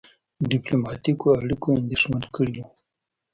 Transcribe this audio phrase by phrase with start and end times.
[0.49, 2.65] ډيپلوماټیکو اړیکو اندېښمن کړی وو.